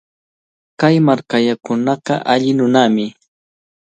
[0.79, 3.05] Kay markayuqkunaqa alli nunami.